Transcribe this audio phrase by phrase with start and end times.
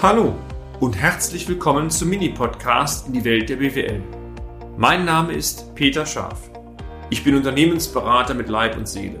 [0.00, 0.32] Hallo
[0.78, 4.00] und herzlich willkommen zum Mini-Podcast in die Welt der BWL.
[4.76, 6.52] Mein Name ist Peter Scharf.
[7.10, 9.18] Ich bin Unternehmensberater mit Leib und Seele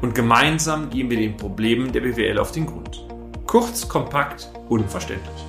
[0.00, 3.06] und gemeinsam gehen wir den Problemen der BWL auf den Grund.
[3.46, 5.44] Kurz, kompakt, unverständlich.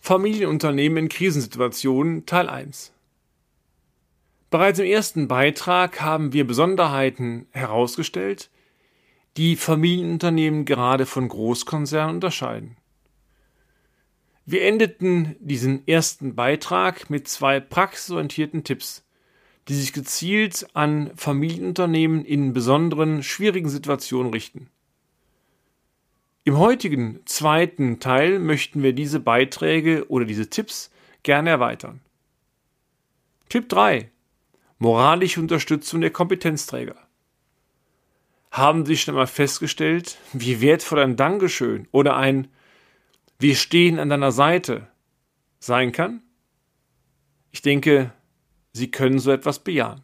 [0.00, 2.92] Familienunternehmen in Krisensituationen Teil 1
[4.50, 8.50] Bereits im ersten Beitrag haben wir Besonderheiten herausgestellt,
[9.38, 12.76] die Familienunternehmen gerade von Großkonzernen unterscheiden.
[14.44, 19.06] Wir endeten diesen ersten Beitrag mit zwei praxisorientierten Tipps,
[19.68, 24.70] die sich gezielt an Familienunternehmen in besonderen schwierigen Situationen richten.
[26.42, 30.90] Im heutigen zweiten Teil möchten wir diese Beiträge oder diese Tipps
[31.22, 32.00] gerne erweitern.
[33.48, 34.10] Tipp 3.
[34.78, 37.07] Moralische Unterstützung der Kompetenzträger.
[38.50, 42.48] Haben Sie schon einmal festgestellt, wie wertvoll ein Dankeschön oder ein
[43.38, 44.88] Wir stehen an deiner Seite
[45.58, 46.22] sein kann?
[47.50, 48.12] Ich denke,
[48.72, 50.02] Sie können so etwas bejahen.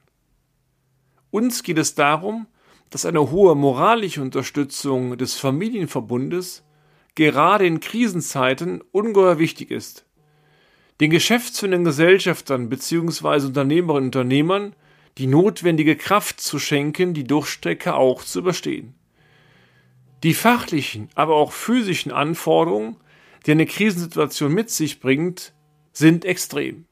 [1.31, 2.47] Uns geht es darum,
[2.91, 6.64] dass eine hohe moralische Unterstützung des Familienverbundes
[7.14, 10.06] gerade in Krisenzeiten ungeheuer wichtig ist.
[11.01, 13.47] Den geschäftsführenden Gesellschaftern bzw.
[13.47, 14.77] Unternehmerinnen und Unternehmern
[15.19, 18.95] die notwendige Kraft zu schenken, die Durchstrecke auch zu überstehen.
[20.23, 22.97] Die fachlichen, aber auch physischen Anforderungen,
[23.47, 25.53] die eine Krisensituation mit sich bringt,
[25.92, 26.87] sind extrem.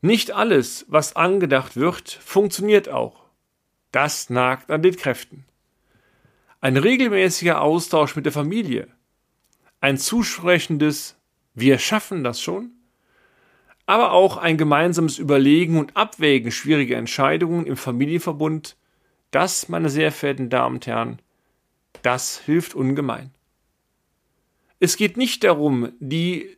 [0.00, 3.26] Nicht alles, was angedacht wird, funktioniert auch.
[3.92, 5.44] Das nagt an den Kräften.
[6.60, 8.88] Ein regelmäßiger Austausch mit der Familie,
[9.80, 11.16] ein zusprechendes
[11.54, 12.72] Wir schaffen das schon,
[13.90, 18.76] aber auch ein gemeinsames Überlegen und Abwägen schwieriger Entscheidungen im Familienverbund,
[19.32, 21.18] das, meine sehr verehrten Damen und Herren,
[22.02, 23.32] das hilft ungemein.
[24.78, 26.56] Es geht nicht darum, die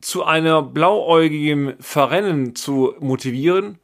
[0.00, 3.78] zu einer blauäugigen Verrennen zu motivieren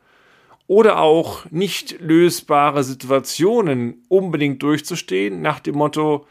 [0.67, 6.27] oder auch nicht lösbare Situationen unbedingt durchzustehen nach dem Motto,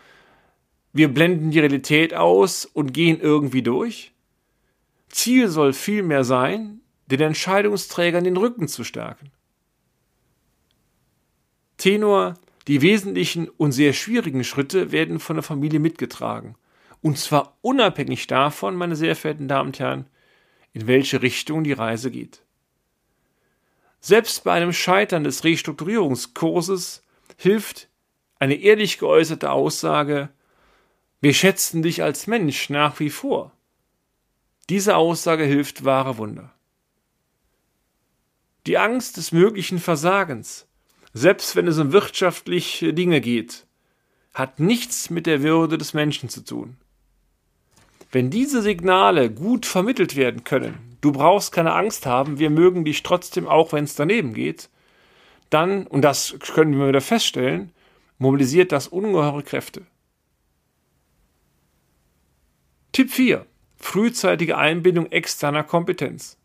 [0.94, 4.15] wir blenden die Realität aus und gehen irgendwie durch,
[5.10, 9.32] Ziel soll vielmehr sein, den Entscheidungsträgern den Rücken zu stärken.
[11.78, 12.36] Tenor,
[12.68, 16.56] die wesentlichen und sehr schwierigen Schritte werden von der Familie mitgetragen.
[17.02, 20.08] Und zwar unabhängig davon, meine sehr verehrten Damen und Herren,
[20.74, 22.42] in welche Richtung die Reise geht.
[24.00, 27.04] Selbst bei einem Scheitern des Restrukturierungskurses
[27.38, 27.90] hilft
[28.40, 30.30] eine ehrlich geäußerte Aussage,
[31.22, 33.55] wir schätzen dich als Mensch nach wie vor.
[34.70, 36.52] Diese Aussage hilft wahre Wunder.
[38.66, 40.68] Die Angst des möglichen Versagens,
[41.14, 43.68] selbst wenn es um wirtschaftliche Dinge geht,
[44.34, 46.78] hat nichts mit der Würde des Menschen zu tun.
[48.12, 53.04] Wenn diese Signale gut vermittelt werden können, du brauchst keine Angst haben, wir mögen dich
[53.04, 54.70] trotzdem auch, wenn es daneben geht,
[55.52, 57.72] dann, und das können wir wieder feststellen,
[58.18, 59.86] mobilisiert das ungeheure Kräfte.
[62.94, 63.46] Tipp 4
[63.85, 66.38] frühzeitige Einbindung externer Kompetenz.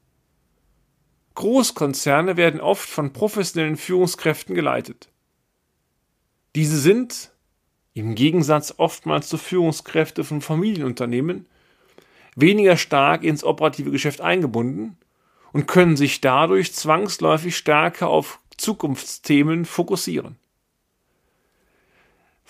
[1.35, 5.09] Großkonzerne werden oft von professionellen Führungskräften geleitet.
[6.55, 7.33] Diese sind,
[7.95, 11.47] im Gegensatz oftmals zu Führungskräfte von Familienunternehmen,
[12.37, 14.99] weniger stark ins operative Geschäft eingebunden
[15.53, 20.37] und können sich dadurch zwangsläufig stärker auf Zukunftsthemen fokussieren.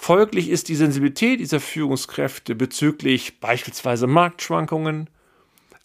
[0.03, 5.11] Folglich ist die Sensibilität dieser Führungskräfte bezüglich beispielsweise Marktschwankungen,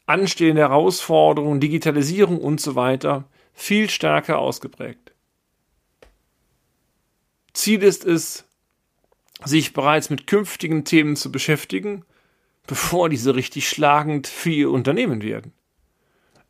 [0.06, 5.12] anstehende Herausforderungen, Digitalisierung und so weiter viel stärker ausgeprägt.
[7.52, 8.46] Ziel ist es,
[9.44, 12.06] sich bereits mit künftigen Themen zu beschäftigen,
[12.68, 15.52] bevor diese richtig schlagend für ihr Unternehmen werden.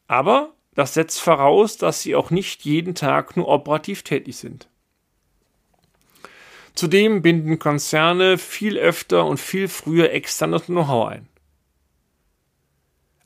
[0.05, 4.69] Aber das setzt voraus, dass sie auch nicht jeden Tag nur operativ tätig sind.
[6.75, 11.27] Zudem binden Konzerne viel öfter und viel früher externes Know-how ein.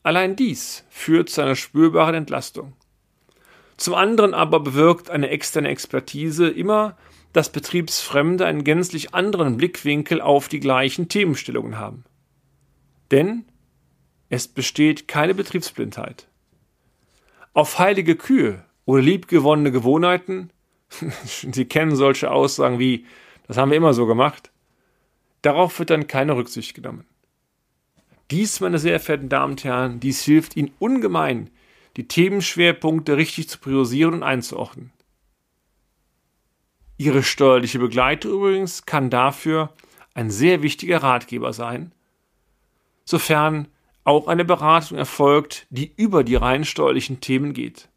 [0.04, 2.74] Allein dies führt zu einer spürbaren Entlastung.
[3.75, 6.96] Zum anderen aber bewirkt eine externe Expertise immer,
[7.34, 12.04] dass Betriebsfremde einen gänzlich anderen Blickwinkel auf die gleichen Themenstellungen haben.
[13.12, 13.45] Denn
[14.30, 16.28] es besteht keine Betriebsblindheit.
[17.54, 20.52] Auf heilige Kühe oder liebgewonnene Gewohnheiten,
[21.25, 23.06] Sie kennen solche Aussagen wie
[23.50, 24.51] das haben wir immer so gemacht.
[25.42, 27.04] Darauf wird dann keine Rücksicht genommen.
[28.30, 31.50] Dies, meine sehr verehrten Damen und Herren, dies hilft Ihnen ungemein,
[31.98, 34.92] die Themenschwerpunkte richtig zu priorisieren und einzuordnen.
[36.98, 39.74] Ihre steuerliche Begleitung übrigens kann dafür
[40.13, 41.92] ein sehr wichtiger Ratgeber sein,
[43.04, 43.68] sofern
[44.04, 47.90] auch eine Beratung erfolgt, die über die rein steuerlichen Themen geht.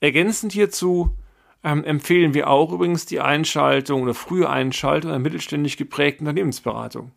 [0.00, 1.16] Ergänzend hierzu
[1.62, 7.12] ähm, empfehlen wir auch übrigens die Einschaltung oder frühe Einschaltung einer mittelständisch geprägten Unternehmensberatung.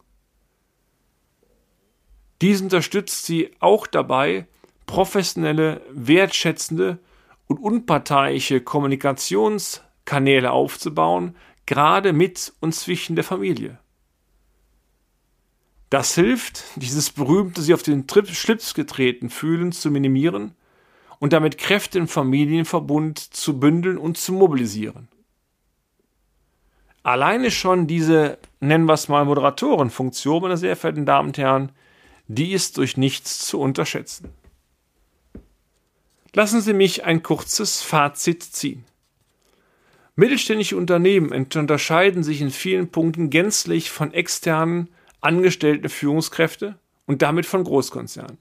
[2.42, 4.48] Dies unterstützt Sie auch dabei,
[4.86, 7.00] professionelle, wertschätzende
[7.48, 11.36] und unparteiische Kommunikationskanäle aufzubauen,
[11.66, 13.78] gerade mit und zwischen der Familie.
[15.90, 20.56] Das hilft, dieses berühmte sich auf den Schlips getreten fühlen zu minimieren
[21.20, 25.10] und damit Kräfte im Familienverbund zu bündeln und zu mobilisieren.
[27.04, 31.72] Alleine schon diese, nennen wir es mal, Moderatorenfunktion, meine sehr verehrten Damen und Herren,
[32.28, 34.30] die ist durch nichts zu unterschätzen.
[36.34, 38.86] Lassen Sie mich ein kurzes Fazit ziehen.
[40.16, 44.90] Mittelständische Unternehmen unterscheiden sich in vielen Punkten gänzlich von externen
[45.22, 48.38] angestellten Führungskräfte und damit von Großkonzernen.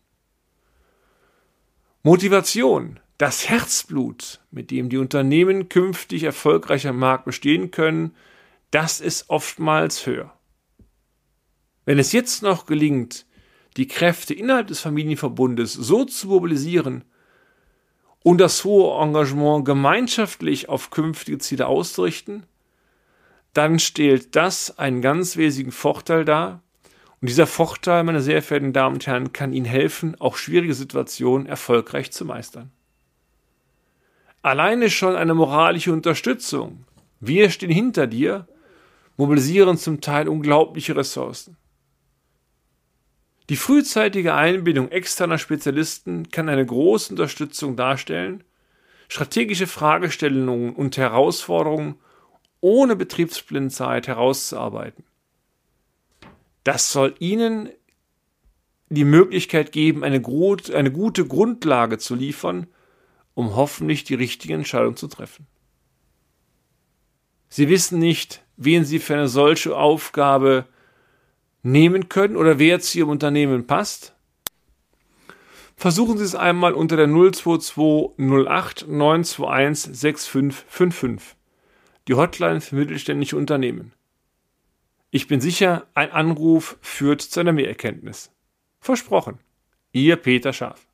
[2.04, 8.14] Motivation, das Herzblut, mit dem die Unternehmen künftig erfolgreich am Markt bestehen können,
[8.70, 10.32] das ist oftmals höher.
[11.84, 13.26] Wenn es jetzt noch gelingt,
[13.76, 17.04] die Kräfte innerhalb des Familienverbundes so zu mobilisieren
[18.22, 22.46] und das hohe Engagement gemeinschaftlich auf künftige Ziele auszurichten,
[23.54, 26.62] dann stellt das einen ganz wesentlichen Vorteil dar,
[27.20, 31.46] und dieser Vorteil, meine sehr verehrten Damen und Herren, kann Ihnen helfen, auch schwierige Situationen
[31.46, 32.70] erfolgreich zu meistern.
[34.42, 36.84] Alleine schon eine moralische Unterstützung.
[37.18, 38.46] Wir stehen hinter dir,
[39.16, 41.56] mobilisieren zum Teil unglaubliche Ressourcen.
[43.48, 48.44] Die frühzeitige Einbindung externer Spezialisten kann eine große Unterstützung darstellen,
[49.08, 51.96] strategische Fragestellungen und Herausforderungen
[52.60, 55.04] ohne Betriebsblindzeit herauszuarbeiten.
[56.68, 57.70] Das soll Ihnen
[58.90, 60.22] die Möglichkeit geben, eine,
[60.74, 62.66] eine gute Grundlage zu liefern,
[63.32, 65.46] um hoffentlich die richtige Entscheidung zu treffen.
[67.48, 70.66] Sie wissen nicht, wen Sie für eine solche Aufgabe
[71.62, 74.14] nehmen können oder wer zu Ihrem Unternehmen passt?
[75.74, 81.34] Versuchen Sie es einmal unter der 02208 921 6555,
[82.08, 83.94] die Hotline für mittelständische Unternehmen.
[85.10, 88.30] Ich bin sicher, ein Anruf führt zu einer Mehrerkenntnis.
[88.78, 89.38] Versprochen.
[89.90, 90.86] Ihr Peter Scharf.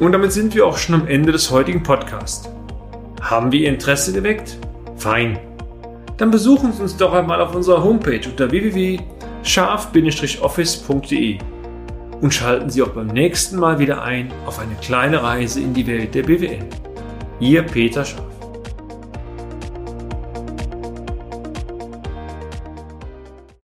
[0.00, 2.50] Und damit sind wir auch schon am Ende des heutigen Podcasts.
[3.20, 4.58] Haben wir Ihr Interesse geweckt?
[4.96, 5.38] Fein.
[6.16, 11.38] Dann besuchen Sie uns doch einmal auf unserer Homepage unter www.scharf-office.de
[12.20, 15.86] und schalten Sie auch beim nächsten Mal wieder ein auf eine kleine Reise in die
[15.86, 16.68] Welt der BWL.
[17.38, 18.35] Ihr Peter Scharf.